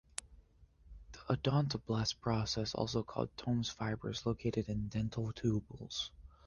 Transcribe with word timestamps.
The 1.11 1.19
odontoblast 1.37 2.19
process, 2.21 2.73
also 2.73 3.03
called 3.03 3.29
Tomes 3.37 3.69
fiber, 3.69 4.09
is 4.09 4.25
located 4.25 4.67
in 4.67 4.87
dentinal 4.89 5.31
tubules. 5.31 6.09